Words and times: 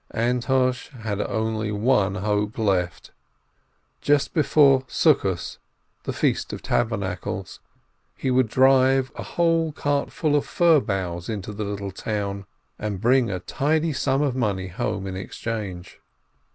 Antosh 0.15 0.89
had 1.03 1.21
only 1.21 1.71
one 1.71 2.15
hope 2.15 2.57
left. 2.57 3.11
Just 4.01 4.33
before 4.33 4.79
the 4.89 5.57
Feast 6.11 6.51
of 6.51 6.63
Tabernacles 6.63 7.59
he 8.17 8.31
would 8.31 8.47
drive 8.47 9.11
a 9.15 9.21
whole 9.21 9.71
cart 9.71 10.09
load 10.23 10.33
of 10.37 10.45
fir 10.47 10.79
boughs 10.79 11.29
into 11.29 11.53
the 11.53 11.65
little 11.65 11.91
town 11.91 12.47
and 12.79 12.99
bring 12.99 13.29
a 13.29 13.41
tidy 13.41 13.93
sum 13.93 14.23
of 14.23 14.35
money 14.35 14.69
home 14.69 15.05
in 15.05 15.15
exchange. 15.15 15.99